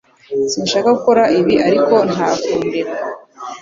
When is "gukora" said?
0.97-1.23